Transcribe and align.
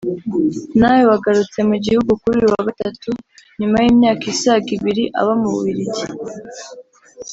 nawe 0.79 1.01
wagarutse 1.11 1.59
mu 1.69 1.75
gihugu 1.85 2.11
kuri 2.21 2.35
uyu 2.39 2.51
wa 2.53 2.61
Gatatu 2.67 3.09
nyuma 3.59 3.77
y’imyaka 3.83 4.23
isaga 4.33 4.69
ibiri 4.77 5.03
aba 5.19 5.33
mu 5.41 5.47
Bubiligi 5.53 6.03